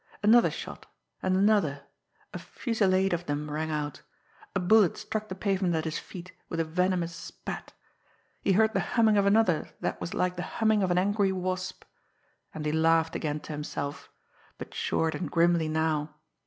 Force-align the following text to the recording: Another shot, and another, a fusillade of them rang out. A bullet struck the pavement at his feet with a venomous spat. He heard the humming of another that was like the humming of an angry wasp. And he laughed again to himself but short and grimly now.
Another 0.23 0.49
shot, 0.49 0.87
and 1.21 1.37
another, 1.37 1.83
a 2.33 2.39
fusillade 2.39 3.13
of 3.13 3.27
them 3.27 3.51
rang 3.51 3.69
out. 3.69 4.01
A 4.55 4.59
bullet 4.59 4.97
struck 4.97 5.29
the 5.29 5.35
pavement 5.35 5.75
at 5.75 5.83
his 5.85 5.99
feet 5.99 6.31
with 6.49 6.59
a 6.59 6.65
venomous 6.65 7.13
spat. 7.15 7.73
He 8.41 8.53
heard 8.53 8.73
the 8.73 8.79
humming 8.97 9.19
of 9.19 9.27
another 9.27 9.69
that 9.81 10.01
was 10.01 10.15
like 10.15 10.37
the 10.37 10.41
humming 10.57 10.81
of 10.81 10.89
an 10.89 10.97
angry 10.97 11.31
wasp. 11.31 11.83
And 12.51 12.65
he 12.65 12.71
laughed 12.71 13.15
again 13.15 13.41
to 13.41 13.51
himself 13.53 14.09
but 14.57 14.73
short 14.73 15.13
and 15.13 15.29
grimly 15.29 15.67
now. 15.67 16.15